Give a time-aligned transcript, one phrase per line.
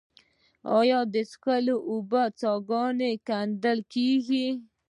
[0.79, 4.47] آیا د څښاک اوبو څاګانې کیندل کیږي؟